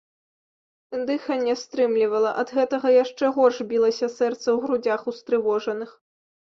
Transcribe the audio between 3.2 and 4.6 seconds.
горш білася сэрца ў